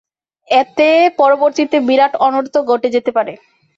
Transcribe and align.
এতে 0.47 0.87
পরবর্তীতে 1.19 1.77
বিরাট 1.87 2.13
অনর্থ 2.27 2.53
ঘটে 2.69 2.87
যেতে 2.95 3.11
পারে। 3.17 3.33